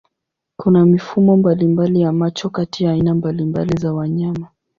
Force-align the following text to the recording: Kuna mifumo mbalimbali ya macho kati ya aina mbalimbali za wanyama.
Kuna 0.59 0.85
mifumo 0.85 1.37
mbalimbali 1.37 2.01
ya 2.01 2.11
macho 2.11 2.49
kati 2.49 2.83
ya 2.83 2.91
aina 2.91 3.15
mbalimbali 3.15 3.77
za 3.77 3.93
wanyama. 3.93 4.47